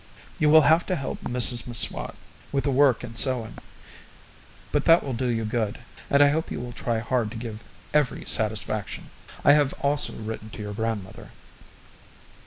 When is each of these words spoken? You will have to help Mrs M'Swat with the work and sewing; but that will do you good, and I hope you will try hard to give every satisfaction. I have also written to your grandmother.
You 0.39 0.49
will 0.49 0.61
have 0.63 0.83
to 0.87 0.95
help 0.95 1.19
Mrs 1.21 1.67
M'Swat 1.67 2.15
with 2.51 2.63
the 2.63 2.71
work 2.71 3.03
and 3.03 3.15
sewing; 3.15 3.59
but 4.71 4.85
that 4.85 5.03
will 5.03 5.13
do 5.13 5.27
you 5.27 5.45
good, 5.45 5.77
and 6.09 6.23
I 6.23 6.29
hope 6.29 6.49
you 6.49 6.59
will 6.59 6.71
try 6.73 6.97
hard 6.97 7.29
to 7.29 7.37
give 7.37 7.63
every 7.93 8.25
satisfaction. 8.25 9.11
I 9.45 9.53
have 9.53 9.73
also 9.81 10.13
written 10.13 10.49
to 10.49 10.61
your 10.63 10.73
grandmother. 10.73 11.33